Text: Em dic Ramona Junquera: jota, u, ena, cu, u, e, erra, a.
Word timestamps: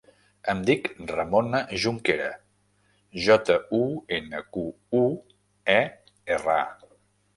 Em 0.51 0.61
dic 0.69 0.87
Ramona 1.11 1.59
Junquera: 1.83 2.29
jota, 3.27 3.59
u, 3.83 3.85
ena, 4.19 4.41
cu, 4.57 4.65
u, 5.03 5.07
e, 5.79 5.81
erra, 6.39 6.61
a. 6.69 6.95